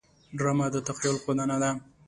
[0.37, 1.71] ډرامه د تخیل ښودنه ده